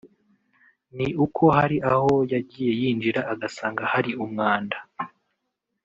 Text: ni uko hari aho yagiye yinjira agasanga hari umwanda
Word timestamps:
ni 0.95 1.07
uko 1.25 1.43
hari 1.57 1.77
aho 1.93 2.13
yagiye 2.33 2.71
yinjira 2.79 3.21
agasanga 3.33 3.83
hari 3.93 4.11
umwanda 4.23 4.77